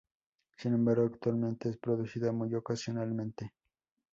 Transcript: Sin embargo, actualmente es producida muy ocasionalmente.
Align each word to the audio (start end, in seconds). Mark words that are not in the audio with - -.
Sin 0.57 0.73
embargo, 0.73 1.05
actualmente 1.05 1.69
es 1.69 1.77
producida 1.77 2.31
muy 2.31 2.55
ocasionalmente. 2.55 3.53